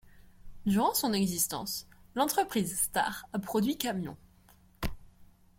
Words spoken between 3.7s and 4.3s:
camions.